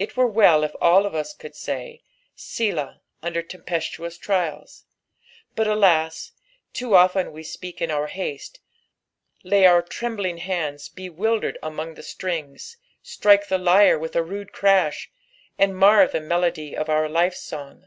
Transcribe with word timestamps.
It 0.00 0.16
were 0.16 0.28
wcli 0.28 0.64
if 0.64 0.74
all 0.80 1.06
of 1.06 1.14
us 1.14 1.32
could 1.32 1.54
say," 1.54 2.02
Bdah,'" 2.36 2.98
under 3.22 3.40
tempestuous 3.40 4.18
trials, 4.18 4.84
but 5.54 5.68
alas! 5.68 6.32
too 6.72 6.96
often 6.96 7.30
we 7.30 7.44
;peak 7.60 7.80
in 7.80 7.88
our 7.88 8.08
haste, 8.08 8.58
lay 9.44 9.64
our 9.64 9.80
trembling 9.80 10.38
bands 10.38 10.88
bewildered 10.88 11.56
among 11.62 11.94
the 11.94 12.02
strings, 12.02 12.78
strike 13.00 13.46
the 13.46 13.58
lyre 13.58 13.96
with 13.96 14.16
a 14.16 14.24
rude 14.24 14.50
crash, 14.50 15.08
and 15.56 15.76
mar 15.76 16.08
the 16.08 16.20
melody 16.20 16.76
of 16.76 16.88
our 16.88 17.08
life.«ong. 17.08 17.84